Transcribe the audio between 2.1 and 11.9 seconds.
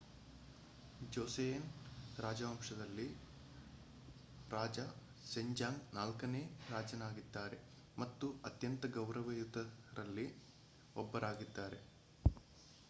ರಾಜವಂಶದಲ್ಲಿ ರಾಜ ಸೆಜಾಂಗ್ ನಾಲ್ಕನೇ ರಾಜನಾಗಿದ್ದಾರೆ ಮತ್ತು ಅತ್ಯಂತ ಗೌರವಯುತರಲ್ಲಿ ಒಬ್ಬರಾಗಿದ್ದಾರೆ